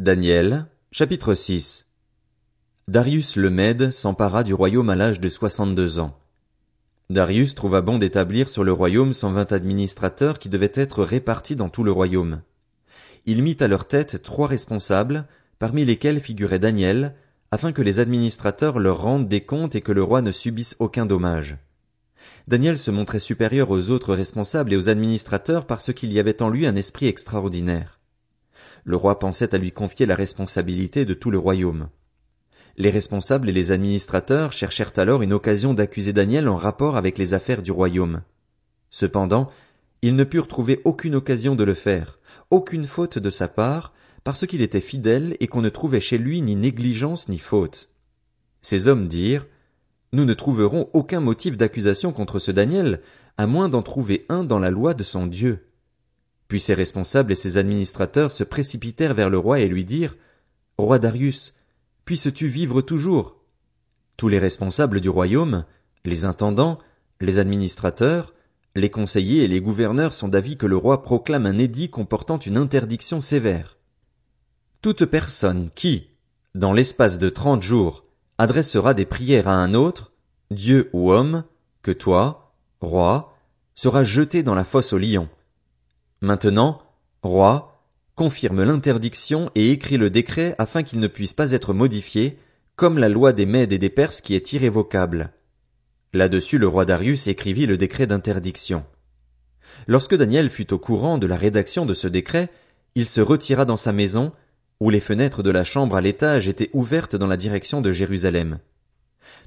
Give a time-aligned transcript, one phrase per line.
[0.00, 1.88] Daniel, chapitre 6
[2.86, 6.16] Darius le Mède s'empara du royaume à l'âge de soixante-deux ans.
[7.10, 11.68] Darius trouva bon d'établir sur le royaume cent vingt administrateurs qui devaient être répartis dans
[11.68, 12.42] tout le royaume.
[13.26, 15.26] Il mit à leur tête trois responsables,
[15.58, 17.16] parmi lesquels figurait Daniel,
[17.50, 21.06] afin que les administrateurs leur rendent des comptes et que le roi ne subisse aucun
[21.06, 21.56] dommage.
[22.46, 26.50] Daniel se montrait supérieur aux autres responsables et aux administrateurs parce qu'il y avait en
[26.50, 27.97] lui un esprit extraordinaire
[28.88, 31.90] le roi pensait à lui confier la responsabilité de tout le royaume.
[32.78, 37.34] Les responsables et les administrateurs cherchèrent alors une occasion d'accuser Daniel en rapport avec les
[37.34, 38.22] affaires du royaume.
[38.88, 39.50] Cependant,
[40.00, 42.18] ils ne purent trouver aucune occasion de le faire,
[42.50, 43.92] aucune faute de sa part,
[44.24, 47.90] parce qu'il était fidèle et qu'on ne trouvait chez lui ni négligence ni faute.
[48.62, 49.46] Ces hommes dirent,
[50.14, 53.02] Nous ne trouverons aucun motif d'accusation contre ce Daniel,
[53.36, 55.67] à moins d'en trouver un dans la loi de son Dieu.
[56.48, 60.16] Puis ses responsables et ses administrateurs se précipitèrent vers le roi et lui dirent
[60.78, 61.54] Roi Darius,
[62.04, 63.36] puisses-tu vivre toujours?
[64.16, 65.64] Tous les responsables du royaume,
[66.04, 66.78] les intendants,
[67.20, 68.34] les administrateurs,
[68.74, 72.56] les conseillers et les gouverneurs sont d'avis que le roi proclame un édit comportant une
[72.56, 73.76] interdiction sévère.
[74.80, 76.08] Toute personne qui,
[76.54, 78.04] dans l'espace de trente jours,
[78.38, 80.12] adressera des prières à un autre,
[80.50, 81.44] Dieu ou homme,
[81.82, 83.36] que toi, roi,
[83.74, 85.28] sera jeté dans la fosse au lion.
[86.20, 86.78] Maintenant,
[87.22, 87.84] roi,
[88.16, 92.38] confirme l'interdiction et écrit le décret afin qu'il ne puisse pas être modifié,
[92.74, 95.32] comme la loi des Mèdes et des Perses qui est irrévocable.
[96.12, 98.84] Là-dessus le roi Darius écrivit le décret d'interdiction.
[99.86, 102.50] Lorsque Daniel fut au courant de la rédaction de ce décret,
[102.96, 104.32] il se retira dans sa maison,
[104.80, 108.58] où les fenêtres de la chambre à l'étage étaient ouvertes dans la direction de Jérusalem.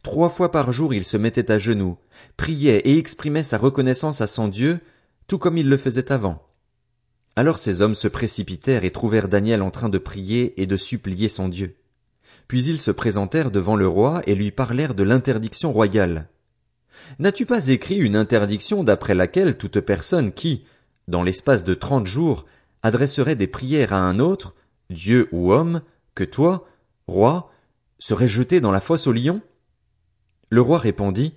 [0.03, 1.97] Trois fois par jour il se mettait à genoux,
[2.37, 4.79] priait et exprimait sa reconnaissance à son Dieu,
[5.27, 6.50] tout comme il le faisait avant.
[7.35, 11.29] Alors ces hommes se précipitèrent et trouvèrent Daniel en train de prier et de supplier
[11.29, 11.75] son Dieu.
[12.47, 16.27] Puis ils se présentèrent devant le roi et lui parlèrent de l'interdiction royale.
[17.19, 20.65] N'as-tu pas écrit une interdiction d'après laquelle toute personne qui,
[21.07, 22.45] dans l'espace de trente jours,
[22.83, 24.53] adresserait des prières à un autre,
[24.89, 25.81] Dieu ou homme,
[26.15, 26.67] que toi,
[27.07, 27.49] roi,
[27.99, 29.41] serait jeté dans la fosse au lion?
[30.49, 31.35] Le roi répondit,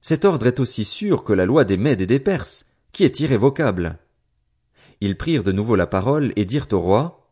[0.00, 3.20] Cet ordre est aussi sûr que la loi des Mèdes et des Perses, qui est
[3.20, 3.98] irrévocable
[5.00, 7.28] ils prirent de nouveau la parole et dirent au roi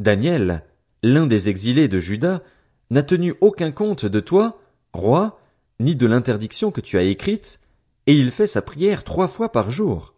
[0.00, 0.64] Daniel,
[1.02, 2.42] l'un des exilés de Juda,
[2.90, 4.60] n'a tenu aucun compte de toi,
[4.92, 5.40] roi,
[5.80, 7.60] ni de l'interdiction que tu as écrite,
[8.06, 10.14] et il fait sa prière trois fois par jour.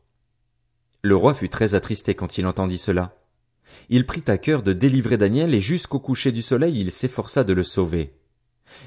[1.03, 3.17] Le roi fut très attristé quand il entendit cela.
[3.89, 7.53] Il prit à cœur de délivrer Daniel et jusqu'au coucher du soleil il s'efforça de
[7.53, 8.13] le sauver.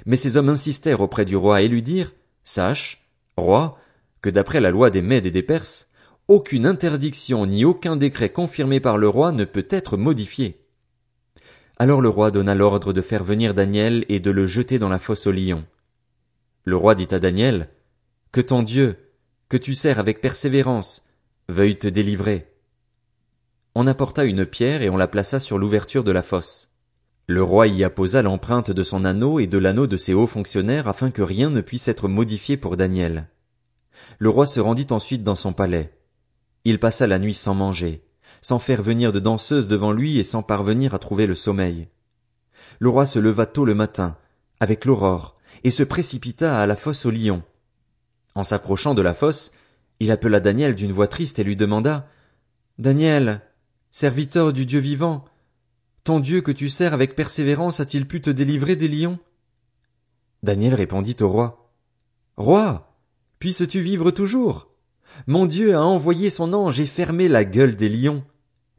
[0.06, 3.06] Mais ces hommes insistèrent auprès du roi et lui dirent, Sache,
[3.36, 3.78] roi,
[4.22, 5.90] que d'après la loi des Mèdes et des Perses,
[6.34, 10.66] aucune interdiction ni aucun décret confirmé par le roi ne peut être modifié.
[11.78, 14.98] Alors le roi donna l'ordre de faire venir Daniel et de le jeter dans la
[14.98, 15.64] fosse au lion.
[16.64, 17.70] Le roi dit à Daniel,
[18.32, 18.98] Que ton Dieu,
[19.48, 21.06] que tu sers avec persévérance,
[21.50, 22.48] veuille te délivrer.
[23.76, 26.72] On apporta une pierre et on la plaça sur l'ouverture de la fosse.
[27.28, 30.88] Le roi y apposa l'empreinte de son anneau et de l'anneau de ses hauts fonctionnaires
[30.88, 33.28] afin que rien ne puisse être modifié pour Daniel.
[34.18, 35.94] Le roi se rendit ensuite dans son palais.
[36.66, 38.04] Il passa la nuit sans manger,
[38.42, 41.88] sans faire venir de danseuse devant lui et sans parvenir à trouver le sommeil.
[42.80, 44.18] Le roi se leva tôt le matin,
[44.60, 47.44] avec l'aurore, et se précipita à la fosse au lion.
[48.36, 49.52] En s'approchant de la fosse,
[50.00, 52.08] il appela Daniel d'une voix triste et lui demanda
[52.80, 53.42] Daniel,
[53.92, 55.26] serviteur du Dieu vivant,
[56.04, 59.20] ton Dieu que tu sers avec persévérance a-t-il pu te délivrer des lions?
[60.42, 61.72] Daniel répondit au roi.
[62.36, 62.94] Roi,
[63.40, 64.73] puisses-tu vivre toujours?
[65.28, 68.24] Mon Dieu a envoyé son ange et fermé la gueule des lions.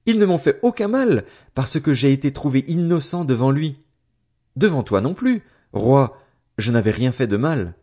[0.06, 1.24] Ils ne m'ont fait aucun mal,
[1.54, 3.78] parce que j'ai été trouvé innocent devant lui.
[4.56, 6.18] Devant toi non plus, roi,
[6.58, 7.74] je n'avais rien fait de mal.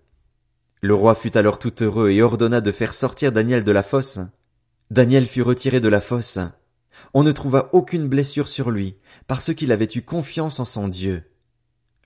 [0.81, 4.19] Le roi fut alors tout heureux et ordonna de faire sortir Daniel de la fosse.
[4.89, 6.39] Daniel fut retiré de la fosse.
[7.13, 8.97] On ne trouva aucune blessure sur lui,
[9.27, 11.23] parce qu'il avait eu confiance en son Dieu.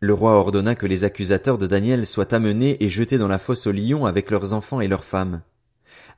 [0.01, 3.65] Le roi ordonna que les accusateurs de Daniel soient amenés et jetés dans la fosse
[3.67, 5.41] aux lions avec leurs enfants et leurs femmes.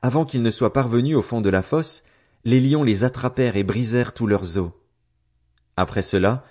[0.02, 2.04] Avant qu'ils ne soient parvenus au fond de la fosse,
[2.44, 4.70] les lions les attrapèrent et brisèrent tous leurs os.
[5.76, 6.44] Après cela,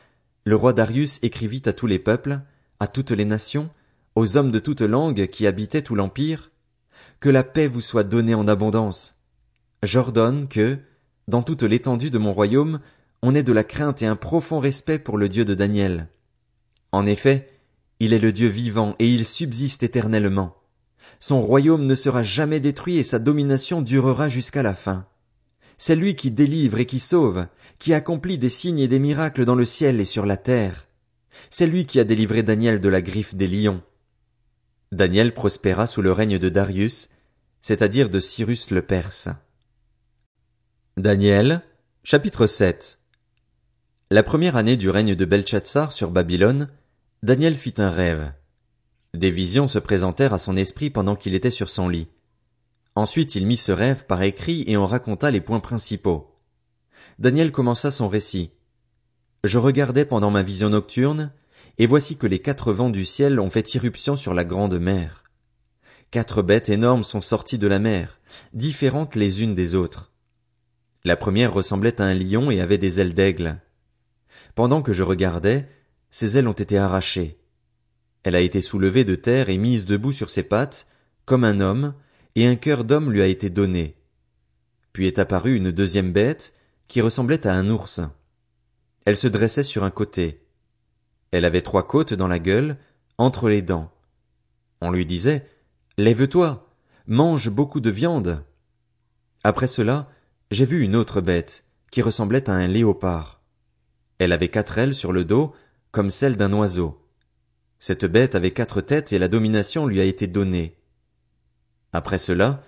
[0.44, 2.41] le roi Darius écrivit à tous les peuples,
[2.79, 3.69] à toutes les nations,
[4.15, 6.51] aux hommes de toutes langues qui habitaient tout l'empire,
[7.19, 9.15] que la paix vous soit donnée en abondance.
[9.83, 10.79] J'ordonne que,
[11.27, 12.79] dans toute l'étendue de mon royaume,
[13.21, 16.07] on ait de la crainte et un profond respect pour le Dieu de Daniel.
[16.91, 17.50] En effet,
[18.00, 20.55] il est le Dieu vivant et il subsiste éternellement.
[21.19, 25.07] Son royaume ne sera jamais détruit et sa domination durera jusqu'à la fin.
[25.77, 27.48] C'est lui qui délivre et qui sauve,
[27.80, 30.88] qui accomplit des signes et des miracles dans le ciel et sur la terre.
[31.50, 33.83] C'est lui qui a délivré Daniel de la griffe des lions.
[34.92, 37.10] Daniel prospéra sous le règne de Darius,
[37.62, 39.30] c'est-à-dire de Cyrus le Perse.
[40.95, 41.62] Daniel,
[42.03, 42.98] chapitre 7
[44.10, 46.69] La première année du règne de Belshazzar sur Babylone,
[47.21, 48.31] Daniel fit un rêve.
[49.13, 52.07] Des visions se présentèrent à son esprit pendant qu'il était sur son lit.
[52.95, 56.36] Ensuite il mit ce rêve par écrit et en raconta les points principaux.
[57.19, 58.51] Daniel commença son récit.
[59.44, 61.31] Je regardais pendant ma vision nocturne,
[61.77, 65.24] et voici que les quatre vents du ciel ont fait irruption sur la grande mer.
[66.10, 68.19] Quatre bêtes énormes sont sorties de la mer,
[68.53, 70.12] différentes les unes des autres.
[71.03, 73.62] La première ressemblait à un lion et avait des ailes d'aigle.
[74.56, 75.69] Pendant que je regardais,
[76.10, 77.39] ses ailes ont été arrachées.
[78.27, 80.85] Elle a été soulevée de terre et mise debout sur ses pattes,
[81.24, 81.94] comme un homme,
[82.35, 83.95] et un cœur d'homme lui a été donné.
[84.91, 86.53] Puis est apparue une deuxième bête,
[86.89, 88.01] qui ressemblait à un ours.
[89.06, 90.45] Elle se dressait sur un côté.
[91.31, 92.75] Elle avait trois côtes dans la gueule,
[93.18, 93.94] entre les dents.
[94.81, 95.47] On lui disait,
[95.97, 96.69] Lève-toi,
[97.07, 98.44] mange beaucoup de viande.
[99.45, 100.09] Après cela,
[100.51, 103.41] j'ai vu une autre bête, qui ressemblait à un léopard.
[104.19, 105.53] Elle avait quatre ailes sur le dos,
[105.91, 107.06] comme celles d'un oiseau.
[107.79, 110.77] Cette bête avait quatre têtes et la domination lui a été donnée.
[111.94, 112.63] Après cela,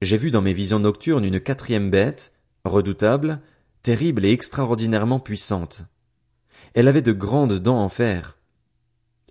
[0.00, 2.32] j'ai vu dans mes visions nocturnes une quatrième bête,
[2.64, 3.40] redoutable,
[3.82, 5.84] terrible et extraordinairement puissante.
[6.74, 8.38] Elle avait de grandes dents en fer.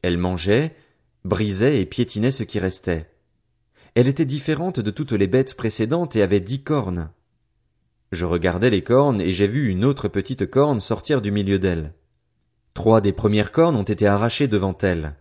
[0.01, 0.75] Elle mangeait,
[1.25, 3.09] brisait et piétinait ce qui restait.
[3.95, 7.11] Elle était différente de toutes les bêtes précédentes et avait dix cornes.
[8.11, 11.93] Je regardais les cornes et j'ai vu une autre petite corne sortir du milieu d'elle.
[12.73, 15.15] Trois des premières cornes ont été arrachées devant elle.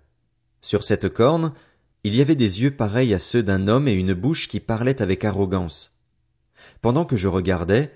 [0.62, 1.52] Sur cette corne,
[2.04, 5.02] il y avait des yeux pareils à ceux d'un homme et une bouche qui parlait
[5.02, 5.92] avec arrogance.
[6.80, 7.92] Pendant que je regardais,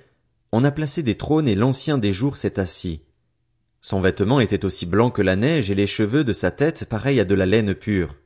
[0.52, 3.02] on a placé des trônes et l'ancien des jours s'est assis.
[3.80, 7.20] Son vêtement était aussi blanc que la neige et les cheveux de sa tête pareils
[7.20, 8.16] à de la laine pure.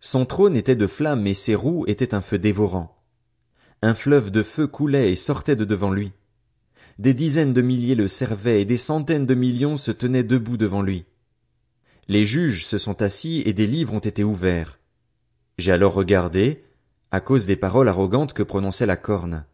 [0.00, 2.96] Son trône était de flammes et ses roues étaient un feu dévorant.
[3.82, 6.12] Un fleuve de feu coulait et sortait de devant lui.
[6.98, 10.82] Des dizaines de milliers le servaient et des centaines de millions se tenaient debout devant
[10.82, 11.04] lui.
[12.10, 14.78] Les juges se sont assis et des livres ont été ouverts.
[15.58, 16.64] J'ai alors regardé,
[17.10, 19.44] à cause des paroles arrogantes que prononçait la corne.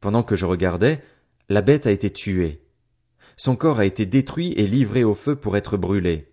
[0.00, 1.00] Pendant que je regardais,
[1.48, 2.62] la bête a été tuée.
[3.36, 6.32] Son corps a été détruit et livré au feu pour être brûlé.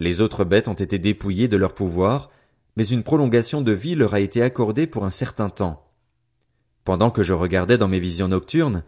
[0.00, 2.30] Les autres bêtes ont été dépouillées de leur pouvoir,
[2.76, 5.88] mais une prolongation de vie leur a été accordée pour un certain temps.
[6.84, 8.82] Pendant que je regardais dans mes visions nocturnes,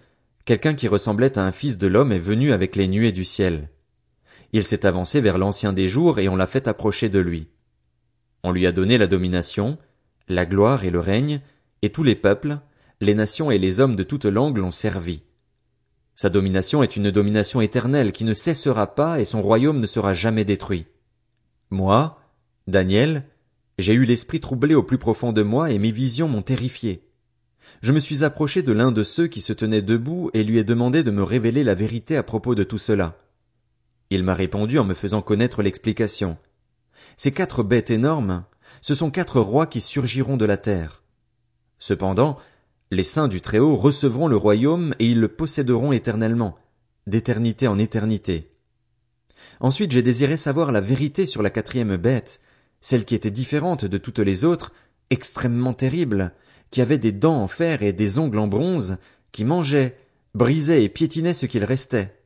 [0.45, 3.69] quelqu'un qui ressemblait à un fils de l'homme est venu avec les nuées du ciel.
[4.53, 7.49] Il s'est avancé vers l'ancien des jours et on l'a fait approcher de lui.
[8.43, 9.79] On lui a donné la domination,
[10.29, 11.41] la gloire et le règne,
[11.83, 12.59] et tous les peuples,
[13.01, 15.23] les nations et les hommes de toute langue l'ont servi.
[16.15, 20.13] Sa domination est une domination éternelle qui ne cessera pas et son royaume ne sera
[20.13, 20.87] jamais détruit.
[21.71, 22.19] Moi,
[22.67, 23.25] Daniel,
[23.79, 27.09] j'ai eu l'esprit troublé au plus profond de moi et mes visions m'ont terrifié.
[27.83, 30.65] Je me suis approché de l'un de ceux qui se tenaient debout et lui ai
[30.65, 33.17] demandé de me révéler la vérité à propos de tout cela.
[34.11, 36.37] Il m'a répondu en me faisant connaître l'explication.
[37.17, 38.45] Ces quatre bêtes énormes,
[38.83, 41.03] ce sont quatre rois qui surgiront de la terre.
[41.79, 42.37] Cependant,
[42.91, 46.59] les saints du Très-Haut recevront le royaume et ils le posséderont éternellement,
[47.07, 48.51] d'éternité en éternité.
[49.61, 52.41] Ensuite j'ai désiré savoir la vérité sur la quatrième bête,
[52.81, 54.73] celle qui était différente de toutes les autres,
[55.11, 56.33] extrêmement terrible,
[56.71, 58.99] qui avait des dents en fer et des ongles en bronze,
[59.33, 59.97] qui mangeait,
[60.35, 62.20] brisait et piétinait ce qu'il restait.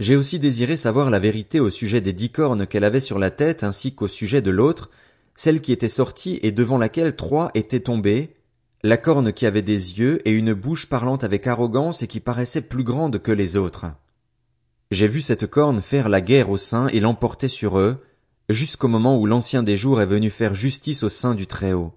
[0.00, 3.32] J'ai aussi désiré savoir la vérité au sujet des dix cornes qu'elle avait sur la
[3.32, 4.90] tête ainsi qu'au sujet de l'autre,
[5.34, 8.36] celle qui était sortie et devant laquelle trois étaient tombés,
[8.84, 12.62] la corne qui avait des yeux et une bouche parlant avec arrogance et qui paraissait
[12.62, 13.86] plus grande que les autres.
[14.92, 18.04] J'ai vu cette corne faire la guerre aux saints et l'emporter sur eux,
[18.48, 21.92] jusqu'au moment où l'ancien des jours est venu faire justice au sein du Très-Haut.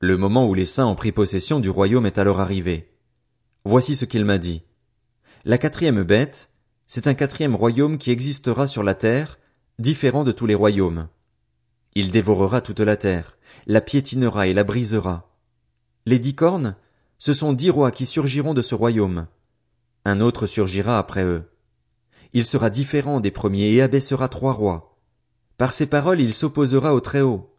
[0.00, 2.92] Le moment où les saints ont pris possession du royaume est alors arrivé.
[3.64, 4.62] Voici ce qu'il m'a dit.
[5.46, 6.50] La quatrième bête,
[6.86, 9.38] c'est un quatrième royaume qui existera sur la terre,
[9.78, 11.08] différent de tous les royaumes.
[11.94, 15.30] Il dévorera toute la terre, la piétinera et la brisera.
[16.04, 16.76] Les dix cornes,
[17.18, 19.26] ce sont dix rois qui surgiront de ce royaume.
[20.04, 21.50] Un autre surgira après eux.
[22.32, 24.96] Il sera différent des premiers et abaissera trois rois.
[25.58, 27.52] Par ses paroles il s'opposera au Très-Haut.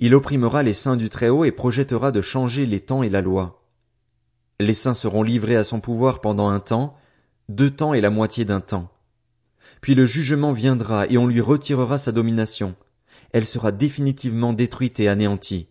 [0.00, 3.64] Il opprimera les saints du Très-Haut et projettera de changer les temps et la loi.
[4.60, 6.96] Les saints seront livrés à son pouvoir pendant un temps,
[7.48, 8.90] deux temps et la moitié d'un temps.
[9.80, 12.74] Puis le jugement viendra et on lui retirera sa domination.
[13.32, 15.68] Elle sera définitivement détruite et anéantie.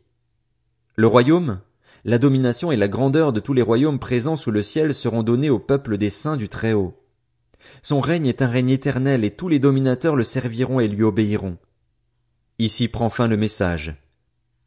[0.96, 1.60] Le royaume,
[2.06, 5.50] la domination et la grandeur de tous les royaumes présents sous le ciel seront donnés
[5.50, 7.00] au peuple des saints du Très-Haut.
[7.84, 11.58] Son règne est un règne éternel et tous les dominateurs le serviront et lui obéiront.
[12.60, 13.96] Ici prend fin le message.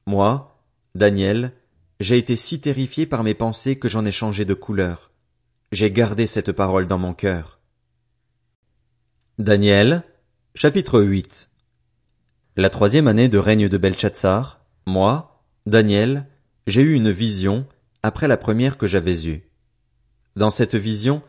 [0.07, 0.63] Moi,
[0.95, 1.53] Daniel,
[1.99, 5.10] j'ai été si terrifié par mes pensées que j'en ai changé de couleur.
[5.73, 7.61] J'ai gardé cette parole dans mon cœur.
[9.39, 10.03] Daniel,
[10.57, 11.49] chapitre 8
[12.57, 16.27] La troisième année de règne de Belshazzar, moi, Daniel,
[16.67, 17.69] j'ai eu une vision
[18.03, 19.49] après la première que j'avais eue.
[20.35, 21.23] Dans cette vision,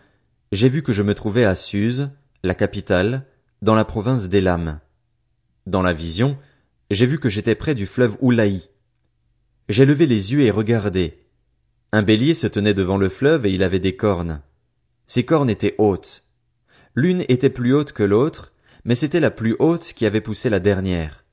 [0.52, 2.10] j'ai vu que je me trouvais à Suse,
[2.42, 3.28] la capitale,
[3.62, 4.80] dans la province d'Elam.
[5.68, 6.36] Dans la vision,
[6.90, 8.70] j'ai vu que j'étais près du fleuve Oulaï.
[9.70, 11.20] J'ai levé les yeux et regardé.
[11.94, 14.42] Un bélier se tenait devant le fleuve et il avait des cornes.
[15.08, 16.24] Ses cornes étaient hautes.
[16.96, 18.54] L'une était plus haute que l'autre,
[18.86, 21.26] mais c'était la plus haute qui avait poussé la dernière.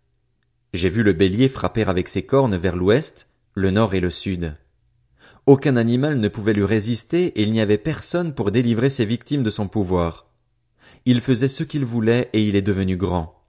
[0.74, 4.56] J'ai vu le bélier frapper avec ses cornes vers l'ouest, le nord et le sud.
[5.46, 9.44] Aucun animal ne pouvait lui résister et il n'y avait personne pour délivrer ses victimes
[9.44, 10.26] de son pouvoir.
[11.06, 13.40] Il faisait ce qu'il voulait et il est devenu grand.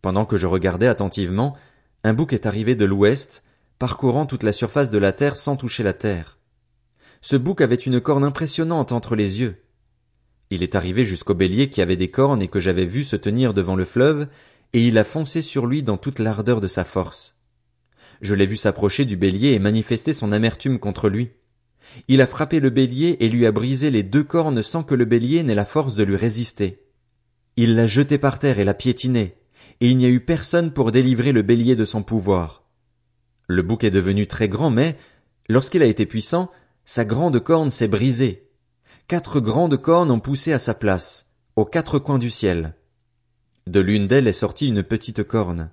[0.00, 1.56] Pendant que je regardais attentivement,
[2.04, 3.42] un bouc est arrivé de l'ouest,
[3.82, 6.38] parcourant toute la surface de la terre sans toucher la terre.
[7.20, 9.56] Ce bouc avait une corne impressionnante entre les yeux.
[10.50, 13.54] Il est arrivé jusqu'au bélier qui avait des cornes et que j'avais vu se tenir
[13.54, 14.28] devant le fleuve,
[14.72, 17.34] et il a foncé sur lui dans toute l'ardeur de sa force.
[18.20, 21.32] Je l'ai vu s'approcher du bélier et manifester son amertume contre lui.
[22.06, 25.06] Il a frappé le bélier et lui a brisé les deux cornes sans que le
[25.06, 26.84] bélier n'ait la force de lui résister.
[27.56, 29.38] Il l'a jeté par terre et l'a piétiné,
[29.80, 32.61] et il n'y a eu personne pour délivrer le bélier de son pouvoir.
[33.48, 34.96] Le bouc est devenu très grand, mais,
[35.48, 36.50] lorsqu'il a été puissant,
[36.84, 38.48] sa grande corne s'est brisée.
[39.08, 42.74] Quatre grandes cornes ont poussé à sa place, aux quatre coins du ciel.
[43.66, 45.70] De l'une d'elles est sortie une petite corne.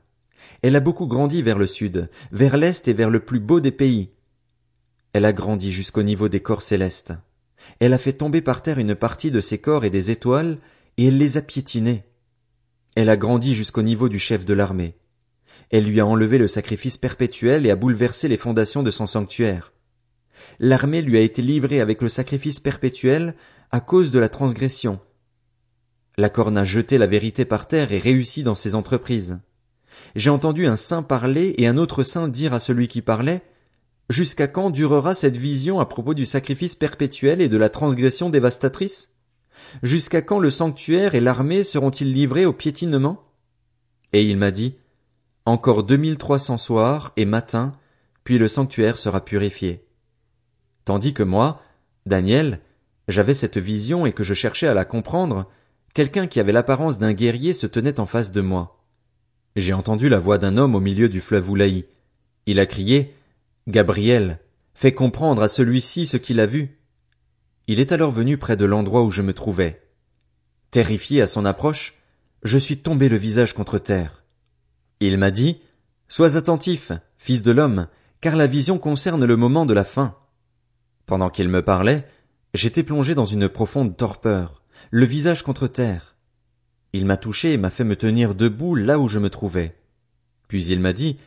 [0.61, 3.71] Elle a beaucoup grandi vers le sud, vers l'est et vers le plus beau des
[3.71, 4.11] pays.
[5.13, 7.13] Elle a grandi jusqu'au niveau des corps célestes.
[7.79, 10.59] Elle a fait tomber par terre une partie de ses corps et des étoiles,
[10.97, 12.03] et elle les a piétinés.
[12.95, 14.98] Elle a grandi jusqu'au niveau du chef de l'armée.
[15.69, 19.73] Elle lui a enlevé le sacrifice perpétuel et a bouleversé les fondations de son sanctuaire.
[20.59, 23.35] L'armée lui a été livrée avec le sacrifice perpétuel
[23.71, 24.99] à cause de la transgression.
[26.17, 29.39] La corne a jeté la vérité par terre et réussi dans ses entreprises.
[30.15, 33.43] J'ai entendu un saint parler et un autre saint dire à celui qui parlait
[34.09, 39.11] Jusqu'à quand durera cette vision à propos du sacrifice perpétuel et de la transgression dévastatrice?
[39.83, 43.23] Jusqu'à quand le sanctuaire et l'armée seront-ils livrés au piétinement?
[44.11, 44.75] Et il m'a dit,
[45.46, 47.74] encore deux mille trois cents soirs et matins,
[48.24, 49.86] puis le sanctuaire sera purifié.
[50.86, 51.62] Tandis que moi,
[52.05, 52.62] Daniel,
[53.08, 55.50] j'avais cette vision et que je cherchais à la comprendre,
[55.93, 58.84] quelqu'un qui avait l'apparence d'un guerrier se tenait en face de moi.
[59.55, 61.86] J'ai entendu la voix d'un homme au milieu du fleuve Oulaï.
[62.46, 63.15] Il a crié
[63.67, 64.39] Gabriel,
[64.74, 66.79] fais comprendre à celui-ci ce qu'il a vu.
[67.67, 69.81] Il est alors venu près de l'endroit où je me trouvais.
[70.72, 72.00] Terrifié à son approche,
[72.43, 74.18] je suis tombé le visage contre terre.
[74.99, 75.61] Il m'a dit
[76.07, 77.87] Sois attentif, fils de l'homme,
[78.19, 80.17] car la vision concerne le moment de la fin.
[81.05, 82.05] Pendant qu'il me parlait,
[82.53, 86.17] j'étais plongé dans une profonde torpeur, le visage contre terre.
[86.91, 89.77] Il m'a touché et m'a fait me tenir debout là où je me trouvais.
[90.47, 91.17] Puis il m'a dit,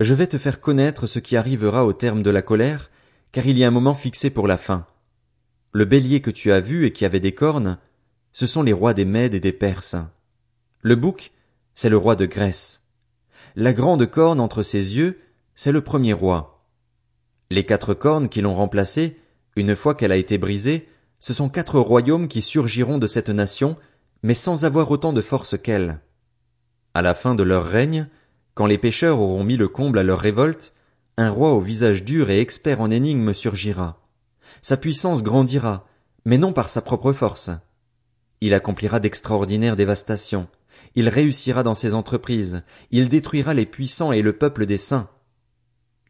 [0.00, 2.90] Je vais te faire connaître ce qui arrivera au terme de la colère,
[3.32, 4.86] car il y a un moment fixé pour la fin.
[5.72, 7.78] Le bélier que tu as vu et qui avait des cornes,
[8.32, 9.96] ce sont les rois des Mèdes et des Perses.
[10.82, 11.32] Le bouc,
[11.74, 12.83] c'est le roi de Grèce.
[13.56, 15.20] La grande corne entre ses yeux,
[15.54, 16.66] c'est le premier roi.
[17.50, 19.16] Les quatre cornes qui l'ont remplacé,
[19.54, 20.88] une fois qu'elle a été brisée,
[21.20, 23.76] ce sont quatre royaumes qui surgiront de cette nation,
[24.24, 26.00] mais sans avoir autant de force qu'elle.
[26.94, 28.08] À la fin de leur règne,
[28.54, 30.72] quand les pécheurs auront mis le comble à leur révolte,
[31.16, 34.00] un roi au visage dur et expert en énigmes surgira.
[34.62, 35.86] Sa puissance grandira,
[36.24, 37.50] mais non par sa propre force.
[38.40, 40.48] Il accomplira d'extraordinaires dévastations.
[40.94, 42.62] Il réussira dans ses entreprises.
[42.90, 45.08] Il détruira les puissants et le peuple des saints.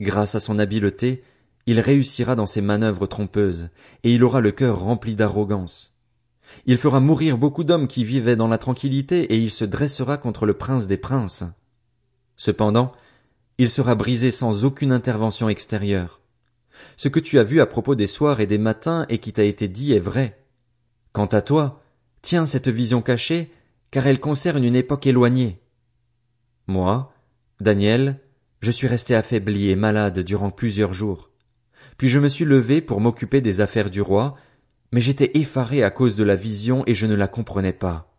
[0.00, 1.22] Grâce à son habileté,
[1.66, 3.70] il réussira dans ses manœuvres trompeuses,
[4.02, 5.94] et il aura le cœur rempli d'arrogance.
[6.66, 10.46] Il fera mourir beaucoup d'hommes qui vivaient dans la tranquillité et il se dressera contre
[10.46, 11.44] le prince des princes.
[12.36, 12.92] Cependant,
[13.58, 16.20] il sera brisé sans aucune intervention extérieure.
[16.96, 19.44] Ce que tu as vu à propos des soirs et des matins et qui t'a
[19.44, 20.38] été dit est vrai.
[21.12, 21.82] Quant à toi,
[22.20, 23.50] tiens cette vision cachée,
[23.94, 25.60] car elle concerne une époque éloignée.
[26.66, 27.14] Moi,
[27.60, 28.18] Daniel,
[28.58, 31.30] je suis resté affaibli et malade durant plusieurs jours.
[31.96, 34.34] Puis je me suis levé pour m'occuper des affaires du roi,
[34.90, 38.13] mais j'étais effaré à cause de la vision et je ne la comprenais pas.